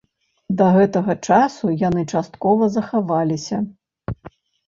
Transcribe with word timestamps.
Да 0.61 0.67
гэтага 0.75 1.13
часу 1.33 1.65
яны 1.81 2.03
часткова 2.15 2.69
захаваліся. 2.79 3.57